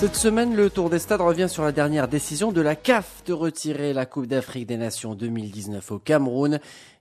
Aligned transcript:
Cette 0.00 0.16
semaine, 0.16 0.56
le 0.56 0.70
Tour 0.70 0.88
des 0.88 0.98
Stades 0.98 1.20
revient 1.20 1.46
sur 1.46 1.62
la 1.62 1.72
dernière 1.72 2.08
décision 2.08 2.52
de 2.52 2.62
la 2.62 2.74
CAF 2.74 3.22
de 3.26 3.34
retirer 3.34 3.92
la 3.92 4.06
Coupe 4.06 4.24
d'Afrique 4.24 4.66
des 4.66 4.78
Nations 4.78 5.14
2019 5.14 5.92
au 5.92 5.98
Cameroun. 5.98 6.58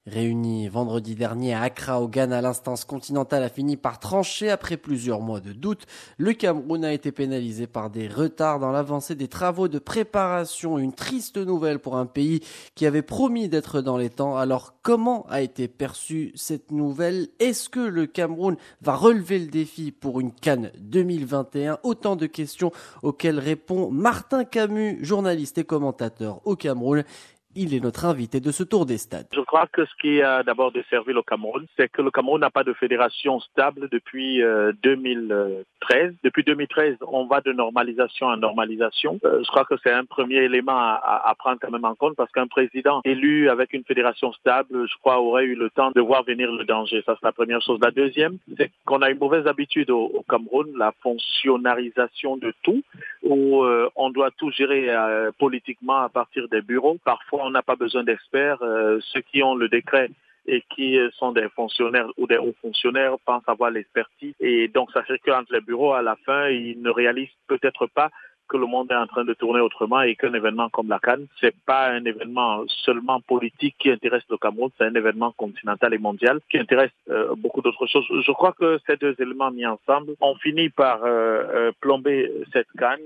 Réunie 0.07 0.69
vendredi 0.69 1.13
dernier 1.13 1.53
à 1.53 1.61
Accra 1.61 2.01
au 2.01 2.07
Ghana, 2.07 2.41
l'instance 2.41 2.85
continentale 2.85 3.43
a 3.43 3.49
fini 3.49 3.77
par 3.77 3.99
trancher 3.99 4.49
après 4.49 4.77
plusieurs 4.77 5.19
mois 5.19 5.41
de 5.41 5.51
doute. 5.51 5.85
Le 6.17 6.33
Cameroun 6.33 6.83
a 6.83 6.93
été 6.93 7.11
pénalisé 7.11 7.67
par 7.67 7.89
des 7.89 8.07
retards 8.07 8.59
dans 8.59 8.71
l'avancée 8.71 9.13
des 9.13 9.27
travaux 9.27 9.67
de 9.67 9.77
préparation. 9.77 10.79
Une 10.79 10.93
triste 10.93 11.37
nouvelle 11.37 11.79
pour 11.79 11.97
un 11.97 12.05
pays 12.05 12.39
qui 12.75 12.87
avait 12.87 13.01
promis 13.01 13.49
d'être 13.49 13.81
dans 13.81 13.97
les 13.97 14.09
temps. 14.09 14.37
Alors 14.37 14.73
comment 14.81 15.27
a 15.29 15.41
été 15.41 15.67
perçue 15.67 16.31
cette 16.33 16.71
nouvelle? 16.71 17.27
Est-ce 17.39 17.69
que 17.69 17.79
le 17.79 18.07
Cameroun 18.07 18.55
va 18.81 18.95
relever 18.95 19.37
le 19.37 19.47
défi 19.47 19.91
pour 19.91 20.21
une 20.21 20.31
Cannes 20.31 20.71
2021 20.79 21.77
Autant 21.83 22.15
de 22.15 22.25
questions 22.25 22.71
auxquelles 23.03 23.39
répond 23.39 23.91
Martin 23.91 24.45
Camus, 24.45 24.97
journaliste 25.03 25.57
et 25.57 25.65
commentateur 25.65 26.41
au 26.45 26.55
Cameroun. 26.55 27.03
Il 27.55 27.73
est 27.73 27.79
notre 27.79 28.05
invité 28.05 28.39
de 28.39 28.51
ce 28.51 28.61
tour 28.63 28.85
des 28.85 28.99
stades. 28.99 29.25
Je 29.33 29.41
crois 29.41 29.65
que 29.65 29.83
ce 29.83 29.91
qui 29.99 30.21
a 30.21 30.43
d'abord 30.43 30.71
desservi 30.71 31.13
le 31.13 31.23
Cameroun, 31.23 31.65
c'est 31.77 31.89
que 31.89 32.03
le 32.03 32.11
Cameroun 32.11 32.39
n'a 32.39 32.51
pas 32.51 32.63
de 32.63 32.73
fédération 32.73 33.39
stable 33.39 33.89
depuis 33.91 34.39
2013. 34.83 35.31
Euh, 35.31 36.11
depuis 36.23 36.43
2013, 36.43 36.97
on 37.07 37.25
va 37.25 37.41
de 37.41 37.51
normalisation 37.51 38.27
en 38.27 38.37
normalisation. 38.37 39.19
Euh, 39.25 39.41
je 39.43 39.47
crois 39.49 39.65
que 39.65 39.73
c'est 39.83 39.91
un 39.91 40.05
premier 40.05 40.43
élément 40.43 40.77
à, 40.77 41.33
prendre 41.39 41.57
quand 41.59 41.71
même 41.71 41.85
en 41.85 41.95
compte 41.95 42.15
parce 42.15 42.31
qu'un 42.31 42.45
président 42.45 43.01
élu 43.03 43.49
avec 43.49 43.73
une 43.73 43.83
fédération 43.83 44.31
stable, 44.33 44.87
je 44.87 44.97
crois, 44.99 45.19
aurait 45.19 45.45
eu 45.45 45.55
le 45.55 45.71
temps 45.71 45.89
de 45.95 46.01
voir 46.01 46.23
venir 46.23 46.51
le 46.51 46.65
danger. 46.65 47.01
Ça, 47.05 47.15
c'est 47.19 47.25
la 47.25 47.31
première 47.31 47.61
chose. 47.61 47.79
La 47.81 47.91
deuxième, 47.91 48.37
c'est 48.57 48.69
qu'on 48.85 49.01
a 49.01 49.09
une 49.09 49.17
mauvaise 49.17 49.47
habitude 49.47 49.89
au, 49.89 50.05
au 50.05 50.23
Cameroun, 50.29 50.67
la 50.77 50.93
fonctionnalisation 51.01 52.37
de 52.37 52.53
tout, 52.61 52.83
où 53.23 53.63
euh, 53.63 53.89
on 53.95 54.09
doit 54.09 54.31
tout 54.31 54.51
gérer 54.51 54.87
politiquement 55.37 55.97
à 55.97 56.09
partir 56.09 56.47
des 56.49 56.61
bureaux. 56.61 56.97
Parfois, 57.03 57.45
on 57.45 57.51
n'a 57.51 57.61
pas 57.61 57.75
besoin 57.75 58.03
d'experts. 58.03 58.61
Euh, 58.61 58.99
ceux 59.13 59.21
qui 59.21 59.43
ont 59.43 59.55
le 59.55 59.69
décret 59.69 60.09
et 60.47 60.63
qui 60.75 60.97
sont 61.17 61.31
des 61.31 61.47
fonctionnaires 61.49 62.07
ou 62.17 62.25
des 62.25 62.37
hauts 62.37 62.55
fonctionnaires 62.61 63.17
pensent 63.25 63.47
avoir 63.47 63.69
l'expertise. 63.69 64.33
Et 64.39 64.67
donc, 64.67 64.91
ça 64.91 65.03
fait 65.03 65.19
qu'entre 65.19 65.53
les 65.53 65.61
bureaux, 65.61 65.93
à 65.93 66.01
la 66.01 66.15
fin, 66.25 66.47
ils 66.47 66.81
ne 66.81 66.89
réalisent 66.89 67.27
peut-être 67.47 67.85
pas 67.87 68.09
que 68.49 68.57
le 68.57 68.65
monde 68.65 68.91
est 68.91 68.95
en 68.95 69.07
train 69.07 69.23
de 69.23 69.33
tourner 69.33 69.61
autrement 69.61 70.01
et 70.01 70.15
qu'un 70.15 70.33
événement 70.33 70.69
comme 70.69 70.89
la 70.89 70.99
Cannes, 70.99 71.27
c'est 71.39 71.55
pas 71.65 71.89
un 71.89 72.03
événement 72.03 72.63
seulement 72.85 73.21
politique 73.21 73.75
qui 73.79 73.91
intéresse 73.91 74.23
le 74.29 74.37
Cameroun, 74.37 74.71
c'est 74.77 74.85
un 74.85 74.95
événement 74.95 75.31
continental 75.31 75.93
et 75.93 75.97
mondial 75.97 76.39
qui 76.49 76.57
intéresse 76.57 76.91
euh, 77.09 77.35
beaucoup 77.35 77.61
d'autres 77.61 77.87
choses. 77.87 78.05
Je 78.09 78.31
crois 78.31 78.53
que 78.53 78.79
ces 78.87 78.97
deux 78.97 79.15
éléments 79.19 79.51
mis 79.51 79.65
ensemble 79.65 80.13
ont 80.19 80.35
fini 80.35 80.69
par 80.69 81.01
euh, 81.03 81.71
plomber 81.79 82.31
cette 82.51 82.71
Cannes 82.77 82.99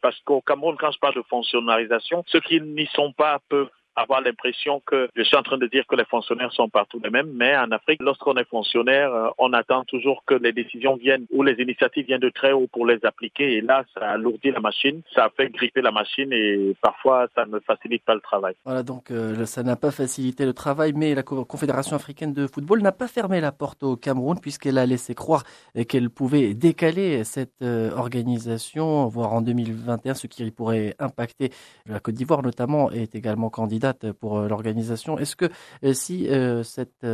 parce 0.00 0.18
qu'au 0.20 0.40
Cameroun, 0.40 0.76
quand 0.78 0.90
je 0.90 0.98
parle 0.98 1.14
de 1.14 1.22
fonctionnalisation, 1.22 2.24
ceux 2.26 2.40
qui 2.40 2.60
n'y 2.60 2.86
sont 2.86 3.12
pas 3.12 3.38
peuvent 3.48 3.68
avoir 4.00 4.20
l'impression 4.20 4.82
que 4.84 5.08
je 5.14 5.22
suis 5.22 5.36
en 5.36 5.42
train 5.42 5.58
de 5.58 5.66
dire 5.66 5.84
que 5.86 5.96
les 5.96 6.04
fonctionnaires 6.04 6.52
sont 6.52 6.68
partout 6.68 7.00
les 7.02 7.10
mêmes, 7.10 7.30
mais 7.34 7.56
en 7.56 7.70
Afrique, 7.70 8.02
lorsqu'on 8.02 8.34
est 8.34 8.48
fonctionnaire, 8.48 9.12
euh, 9.12 9.28
on 9.38 9.52
attend 9.52 9.84
toujours 9.84 10.22
que 10.26 10.34
les 10.34 10.52
décisions 10.52 10.96
viennent 10.96 11.26
ou 11.30 11.42
les 11.42 11.54
initiatives 11.62 12.06
viennent 12.06 12.20
de 12.20 12.30
très 12.30 12.52
haut 12.52 12.68
pour 12.72 12.86
les 12.86 12.98
appliquer. 13.04 13.56
Et 13.56 13.60
là, 13.60 13.84
ça 13.94 14.10
alourdit 14.10 14.50
la 14.50 14.60
machine, 14.60 15.02
ça 15.14 15.28
fait 15.36 15.48
gripper 15.50 15.82
la 15.82 15.90
machine 15.90 16.32
et 16.32 16.74
parfois 16.80 17.28
ça 17.34 17.44
ne 17.46 17.58
facilite 17.60 18.04
pas 18.04 18.14
le 18.14 18.20
travail. 18.20 18.54
Voilà, 18.64 18.82
donc 18.82 19.10
euh, 19.10 19.44
ça 19.46 19.62
n'a 19.62 19.76
pas 19.76 19.90
facilité 19.90 20.44
le 20.44 20.52
travail, 20.52 20.92
mais 20.94 21.14
la 21.14 21.22
Confédération 21.22 21.96
africaine 21.96 22.32
de 22.32 22.46
football 22.46 22.82
n'a 22.82 22.92
pas 22.92 23.08
fermé 23.08 23.40
la 23.40 23.52
porte 23.52 23.82
au 23.82 23.96
Cameroun 23.96 24.38
puisqu'elle 24.40 24.78
a 24.78 24.86
laissé 24.86 25.14
croire 25.14 25.44
qu'elle 25.88 26.10
pouvait 26.10 26.54
décaler 26.54 27.24
cette 27.24 27.62
euh, 27.62 27.90
organisation, 27.94 29.06
voire 29.06 29.32
en 29.32 29.42
2021, 29.42 30.14
ce 30.14 30.26
qui 30.26 30.50
pourrait 30.50 30.94
impacter 30.98 31.50
la 31.86 32.00
Côte 32.00 32.14
d'Ivoire 32.14 32.42
notamment 32.42 32.90
est 32.90 33.14
également 33.14 33.50
candidat 33.50 33.89
pour 34.20 34.38
euh, 34.38 34.48
l'organisation. 34.48 35.18
Est-ce 35.18 35.36
que 35.36 35.46
euh, 35.84 35.92
si 35.92 36.28
euh, 36.28 36.62
cette 36.62 37.06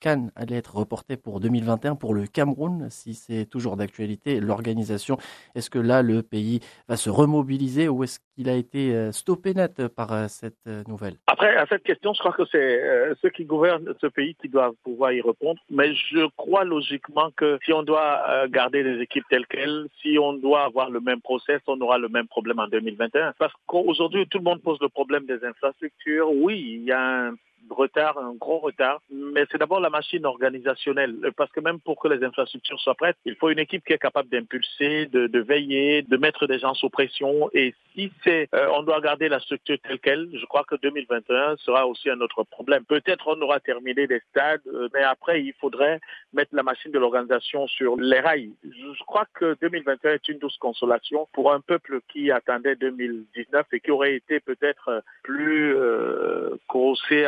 Cannes 0.00 0.30
allait 0.36 0.56
être 0.56 0.76
reportée 0.76 1.16
pour 1.16 1.40
2021 1.40 1.96
pour 1.96 2.14
le 2.14 2.26
Cameroun, 2.26 2.88
si 2.90 3.14
c'est 3.14 3.46
toujours 3.46 3.76
d'actualité, 3.76 4.40
l'organisation, 4.40 5.18
est-ce 5.54 5.70
que 5.70 5.78
là 5.78 6.02
le 6.02 6.22
pays 6.22 6.60
va 6.88 6.96
se 6.96 7.10
remobiliser 7.10 7.88
ou 7.88 8.04
est-ce 8.04 8.20
qu'il 8.34 8.48
a 8.48 8.54
été 8.54 9.12
stoppé 9.12 9.54
net 9.54 9.88
par 9.88 10.28
cette 10.28 10.66
nouvelle? 10.88 11.16
Après, 11.26 11.56
à 11.56 11.66
cette 11.66 11.82
question, 11.82 12.12
je 12.14 12.20
crois 12.20 12.32
que 12.32 12.44
c'est 12.50 12.80
ceux 13.22 13.30
qui 13.30 13.44
gouvernent 13.44 13.94
ce 14.00 14.06
pays 14.06 14.34
qui 14.40 14.48
doivent 14.48 14.74
pouvoir 14.82 15.12
y 15.12 15.20
répondre. 15.20 15.60
Mais 15.70 15.94
je 15.94 16.26
crois 16.36 16.64
logiquement 16.64 17.30
que 17.36 17.58
si 17.64 17.72
on 17.72 17.82
doit 17.82 18.46
garder 18.48 18.82
les 18.82 19.00
équipes 19.02 19.24
telles 19.30 19.46
quelles, 19.46 19.86
si 20.02 20.18
on 20.18 20.34
doit 20.34 20.64
avoir 20.64 20.90
le 20.90 21.00
même 21.00 21.20
process, 21.20 21.60
on 21.66 21.80
aura 21.80 21.98
le 21.98 22.08
même 22.08 22.28
problème 22.28 22.58
en 22.58 22.68
2021. 22.68 23.34
Parce 23.38 23.52
qu'aujourd'hui, 23.66 24.26
tout 24.28 24.38
le 24.38 24.44
monde 24.44 24.62
pose 24.62 24.78
le 24.80 24.88
problème 24.88 25.26
des 25.26 25.44
infrastructures 25.44 26.13
oui, 26.20 26.78
il 26.80 26.84
y 26.84 26.92
a 26.92 27.30
retard, 27.70 28.18
un 28.18 28.34
gros 28.34 28.58
retard, 28.58 29.00
mais 29.10 29.44
c'est 29.50 29.58
d'abord 29.58 29.80
la 29.80 29.90
machine 29.90 30.24
organisationnelle, 30.26 31.16
parce 31.36 31.50
que 31.52 31.60
même 31.60 31.80
pour 31.80 31.98
que 31.98 32.08
les 32.08 32.24
infrastructures 32.24 32.80
soient 32.80 32.94
prêtes, 32.94 33.16
il 33.24 33.36
faut 33.36 33.50
une 33.50 33.58
équipe 33.58 33.84
qui 33.84 33.92
est 33.92 33.98
capable 33.98 34.28
d'impulser, 34.28 35.06
de, 35.06 35.40
veiller, 35.40 36.02
de 36.02 36.16
mettre 36.16 36.46
des 36.46 36.58
gens 36.58 36.74
sous 36.74 36.90
pression. 36.90 37.50
Et 37.52 37.74
si 37.94 38.12
c'est, 38.24 38.48
euh, 38.54 38.68
on 38.74 38.82
doit 38.82 39.00
garder 39.00 39.28
la 39.28 39.40
structure 39.40 39.76
telle 39.82 39.98
qu'elle, 39.98 40.28
je 40.32 40.46
crois 40.46 40.64
que 40.64 40.76
2021 40.76 41.56
sera 41.58 41.86
aussi 41.86 42.10
un 42.10 42.20
autre 42.20 42.44
problème. 42.44 42.84
Peut-être 42.84 43.28
on 43.28 43.40
aura 43.40 43.60
terminé 43.60 44.06
les 44.06 44.20
stades, 44.30 44.60
euh, 44.66 44.88
mais 44.94 45.02
après 45.02 45.42
il 45.42 45.52
faudrait 45.54 46.00
mettre 46.32 46.54
la 46.54 46.62
machine 46.62 46.92
de 46.92 46.98
l'organisation 46.98 47.66
sur 47.68 47.96
les 47.96 48.20
rails. 48.20 48.52
Je 48.64 49.04
crois 49.04 49.26
que 49.34 49.56
2021 49.60 50.14
est 50.14 50.28
une 50.28 50.38
douce 50.38 50.56
consolation 50.58 51.28
pour 51.32 51.52
un 51.52 51.60
peuple 51.60 52.00
qui 52.12 52.30
attendait 52.30 52.76
2019 52.76 53.66
et 53.72 53.80
qui 53.80 53.90
aurait 53.90 54.14
été 54.14 54.40
peut-être 54.40 55.02
plus 55.22 55.76
euh, 55.76 56.23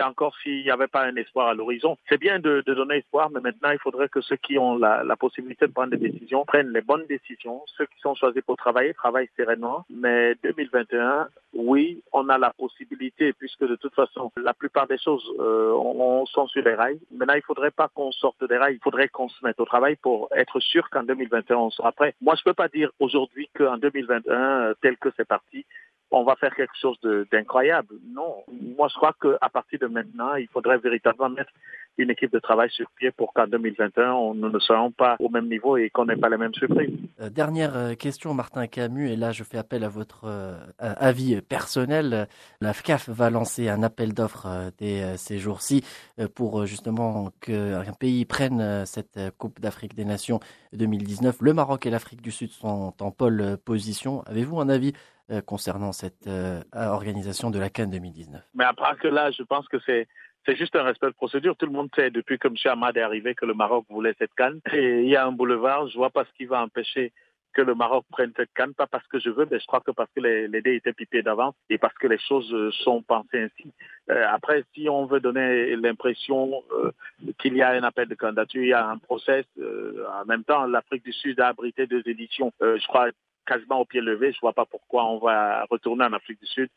encore 0.05 0.37
s'il 0.43 0.63
n'y 0.63 0.71
avait 0.71 0.87
pas 0.87 1.05
un 1.05 1.17
espoir 1.17 1.49
à 1.49 1.55
l'horizon. 1.55 1.97
C'est 2.09 2.19
bien 2.19 2.39
de, 2.39 2.63
donner 2.67 2.97
espoir, 2.97 3.31
mais 3.31 3.41
maintenant, 3.41 3.71
il 3.71 3.79
faudrait 3.79 4.09
que 4.09 4.21
ceux 4.21 4.37
qui 4.37 4.59
ont 4.59 4.77
la, 4.79 5.17
possibilité 5.17 5.67
de 5.67 5.73
prendre 5.73 5.91
des 5.97 6.11
décisions 6.11 6.45
prennent 6.45 6.73
les 6.73 6.83
bonnes 6.83 7.07
décisions. 7.07 7.63
Ceux 7.77 7.87
qui 7.87 7.99
sont 8.01 8.15
choisis 8.15 8.43
pour 8.43 8.57
travailler, 8.57 8.93
travaillent 8.95 9.31
sereinement. 9.37 9.85
Mais 9.91 10.35
2021, 10.43 11.29
oui, 11.55 12.03
on 12.13 12.29
a 12.29 12.39
la 12.39 12.53
possibilité, 12.53 13.33
puisque 13.33 13.67
de 13.67 13.77
toute 13.77 13.95
façon, 13.95 14.31
la 14.37 14.53
plupart 14.53 14.87
des 14.87 14.99
choses 14.99 15.25
euh, 15.41 15.73
on, 15.73 16.27
sont 16.27 16.47
sur 16.49 16.63
les 16.63 16.75
rails. 16.75 17.01
Maintenant, 17.11 17.35
il 17.35 17.39
ne 17.39 17.43
faudrait 17.43 17.71
pas 17.71 17.89
qu'on 17.89 18.13
sorte 18.13 18.45
des 18.45 18.57
rails, 18.57 18.75
il 18.75 18.83
faudrait 18.83 19.09
qu'on 19.09 19.29
se 19.29 19.45
mette 19.45 19.59
au 19.61 19.65
travail 19.65 19.97
pour 19.97 20.29
être 20.33 20.61
sûr 20.61 20.89
qu'en 20.91 21.03
2021, 21.03 21.57
on 21.57 21.71
sera 21.71 21.93
prêt. 21.93 22.15
Moi, 22.21 22.35
je 22.35 22.41
ne 22.41 22.45
peux 22.45 22.55
pas 22.55 22.69
dire 22.69 22.91
aujourd'hui 23.01 23.49
qu'en 23.57 23.79
2021, 23.79 24.35
euh, 24.35 24.75
tel 24.83 24.97
que 24.99 25.09
c'est 25.17 25.27
parti, 25.27 25.65
on 26.11 26.25
va 26.25 26.37
faire 26.37 26.55
quelque 26.55 26.77
chose 26.81 26.99
d'incroyable. 27.33 27.95
Non. 28.15 28.45
Moi, 28.77 28.89
je 28.89 28.95
crois 28.95 29.15
qu'à 29.21 29.49
partir 29.49 29.79
de 29.81 29.87
maintenant, 29.87 30.35
il 30.35 30.49
faudrait 30.49 30.79
véritablement 30.79 31.31
mettre 31.31 31.51
une 31.99 32.11
équipe 32.11 32.33
de 32.33 32.39
travail 32.39 32.71
sur 32.71 32.87
pied 32.91 33.11
pour 33.11 33.33
qu'en 33.33 33.47
2021, 33.47 34.13
on, 34.13 34.35
nous 34.35 34.51
ne 34.51 34.59
soyons 34.59 34.91
pas 34.91 35.17
au 35.19 35.29
même 35.29 35.49
niveau 35.49 35.77
et 35.77 35.91
qu'on 35.91 36.05
n'ait 36.05 36.17
pas 36.17 36.29
les 36.29 36.37
mêmes 36.37 36.55
surprises. 36.55 36.91
Euh, 37.21 37.31
dernière 37.31 37.77
euh, 37.77 37.95
question, 37.95 38.35
Martin 38.35 38.67
Camus, 38.67 39.11
et 39.11 39.17
là, 39.17 39.33
je 39.33 39.43
fais 39.45 39.59
appel 39.59 39.83
à 39.83 39.89
votre 39.89 40.25
euh, 40.25 40.59
avis 40.79 41.41
personnel. 41.41 42.29
La 42.61 42.73
FCAF 42.73 43.09
va 43.09 43.31
lancer 43.31 43.69
un 43.69 43.83
appel 43.83 44.13
d'offres 44.13 44.47
ces 45.17 45.39
jours-ci 45.39 45.85
pour 46.35 46.67
justement 46.67 47.31
qu'un 47.41 47.93
pays 47.99 48.25
prenne 48.25 48.85
cette 48.87 49.19
Coupe 49.39 49.61
d'Afrique 49.61 49.95
des 49.95 50.05
Nations 50.05 50.41
2019. 50.73 51.37
Le 51.41 51.53
Maroc 51.55 51.87
et 51.87 51.91
l'Afrique 51.91 52.23
du 52.23 52.31
Sud 52.31 52.51
sont 52.51 52.93
en 53.01 53.11
pôle 53.11 53.57
position. 53.65 54.23
Avez-vous 54.27 54.61
un 54.61 54.69
avis 54.69 54.93
euh, 55.29 55.41
concernant 55.41 55.91
cette 55.91 56.29
euh, 56.29 56.63
organisation 56.73 57.51
de 57.51 57.59
la 57.59 57.69
Cannes 57.69 57.91
2019. 57.91 58.41
Mais 58.55 58.65
à 58.65 58.73
part 58.73 58.97
que 58.97 59.09
là, 59.09 59.33
je 59.33 59.43
pense 59.43 59.67
que 59.67 59.79
c'est 59.85 60.07
c'est 60.45 60.55
juste 60.55 60.77
un 60.77 60.85
respect 60.85 61.09
de 61.09 61.15
procédure. 61.15 61.57
Tout 61.57 61.67
le 61.67 61.73
monde 61.73 61.89
sait 61.97 62.11
depuis 62.11 62.39
que 62.39 62.47
M. 62.47 62.55
Ahmad 62.67 62.97
est 62.97 63.03
arrivé 63.03 63.35
que 63.35 63.45
le 63.45 63.53
Maroc 63.53 63.87
voulait 63.91 64.15
cette 64.21 64.33
canne. 64.35 64.61
Et 64.73 65.03
il 65.03 65.09
y 65.09 65.17
a 65.17 65.27
un 65.27 65.33
boulevard, 65.33 65.89
je 65.89 65.97
vois 65.97 66.11
pas 66.11 66.25
ce 66.25 66.31
qui 66.37 66.45
va 66.45 66.63
empêcher 66.63 67.13
que 67.55 67.63
le 67.63 67.75
Maroc 67.75 68.05
prenne 68.09 68.33
cette 68.37 68.53
canne, 68.55 68.73
pas 68.73 68.87
parce 68.87 69.05
que 69.09 69.19
je 69.19 69.31
veux, 69.31 69.49
mais 69.51 69.59
je 69.59 69.67
crois 69.67 69.81
que 69.81 69.91
parce 69.91 70.11
que 70.15 70.21
les, 70.21 70.47
les 70.47 70.63
dés 70.63 70.77
étaient 70.77 70.93
pipés 70.93 71.23
d'avance 71.23 71.57
et 71.71 71.79
parce 71.79 71.95
que 71.95 72.07
les 72.07 72.19
choses 72.19 72.53
euh, 72.55 72.71
sont 72.85 73.03
pensées 73.03 73.51
ainsi. 73.51 73.73
après, 74.09 74.63
si 74.75 74.89
on 74.89 75.07
veut 75.07 75.19
donner 75.19 75.75
l'impression 75.75 76.63
qu'il 77.41 77.57
y 77.57 77.63
a 77.63 77.71
un 77.71 77.83
appel 77.83 78.07
de 78.07 78.15
candidature, 78.15 78.63
il 78.63 78.69
y 78.69 78.73
a 78.73 78.89
un 78.89 78.99
process. 78.99 79.45
en 79.59 80.25
même 80.27 80.45
temps, 80.45 80.67
l'Afrique 80.67 81.03
du 81.03 81.13
Sud 81.13 81.41
a 81.41 81.49
abrité 81.49 81.89
deux 81.89 82.03
éditions. 82.07 82.53
je 82.61 82.87
crois 82.87 83.11
quasiment 83.47 83.81
au 83.81 83.85
pied 83.85 84.01
levé. 84.01 84.33
Je 84.33 84.41
vois 84.41 84.53
pas 84.53 84.67
pourquoi 84.67 85.07
on 85.07 85.19
va 85.19 85.65
retourner 85.71 86.05
en 86.05 86.13
Afrique 86.13 86.41
du 86.41 86.47
Sud 86.47 86.69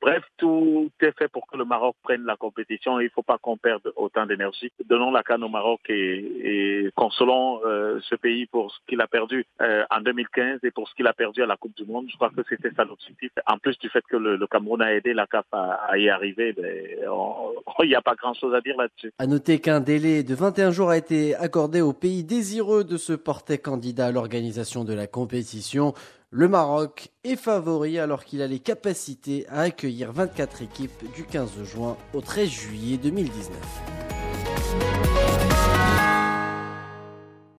Bref, 0.00 0.22
tout 0.36 0.90
est 1.00 1.18
fait 1.18 1.26
pour 1.26 1.46
que 1.48 1.56
le 1.56 1.64
Maroc 1.64 1.96
prenne 2.02 2.24
la 2.24 2.36
compétition. 2.36 3.00
Il 3.00 3.06
ne 3.06 3.10
faut 3.10 3.22
pas 3.22 3.38
qu'on 3.38 3.56
perde 3.56 3.92
autant 3.96 4.26
d'énergie. 4.26 4.70
Donnons 4.88 5.10
la 5.10 5.24
canne 5.24 5.42
au 5.42 5.48
Maroc 5.48 5.80
et, 5.88 6.88
consolons 6.94 7.60
euh, 7.64 7.98
ce 8.08 8.14
pays 8.14 8.46
pour 8.46 8.70
ce 8.70 8.78
qu'il 8.88 9.00
a 9.00 9.08
perdu 9.08 9.44
euh, 9.60 9.84
en 9.90 10.00
2015 10.00 10.60
et 10.62 10.70
pour 10.70 10.88
ce 10.88 10.94
qu'il 10.94 11.06
a 11.08 11.12
perdu 11.12 11.42
à 11.42 11.46
la 11.46 11.56
Coupe 11.56 11.76
du 11.76 11.84
Monde. 11.84 12.06
Je 12.08 12.14
crois 12.14 12.30
que 12.30 12.42
c'était 12.48 12.70
ça 12.76 12.84
l'objectif. 12.84 13.32
En 13.46 13.58
plus 13.58 13.76
du 13.78 13.88
fait 13.88 14.02
que 14.08 14.16
le, 14.16 14.46
Cameroun 14.46 14.82
a 14.82 14.94
aidé 14.94 15.14
la 15.14 15.26
CAF 15.26 15.46
à, 15.50 15.98
y 15.98 16.08
arriver, 16.08 16.52
ben, 16.52 16.64
il 17.82 17.88
n'y 17.88 17.94
a 17.96 18.02
pas 18.02 18.14
grand-chose 18.14 18.54
à 18.54 18.60
dire 18.60 18.76
là-dessus. 18.76 19.12
À 19.18 19.26
noter 19.26 19.58
qu'un 19.58 19.80
délai 19.80 20.22
de 20.22 20.34
21 20.34 20.70
jours 20.70 20.90
a 20.90 20.96
été 20.96 21.34
accordé 21.34 21.80
aux 21.80 21.92
pays 21.92 22.22
désireux 22.22 22.84
de 22.84 22.96
se 22.96 23.12
porter 23.12 23.58
candidat 23.58 24.06
à 24.06 24.12
l'organisation 24.12 24.84
de 24.84 24.94
la 24.94 25.08
compétition. 25.08 25.92
Le 26.30 26.46
Maroc 26.46 27.08
est 27.24 27.36
favori 27.36 27.98
alors 27.98 28.22
qu'il 28.22 28.42
a 28.42 28.46
les 28.46 28.58
capacités 28.58 29.46
à 29.48 29.60
accueillir 29.60 30.12
24 30.12 30.60
équipes 30.60 31.10
du 31.14 31.24
15 31.24 31.64
juin 31.64 31.96
au 32.12 32.20
13 32.20 32.50
juillet 32.50 32.98
2019. 32.98 33.56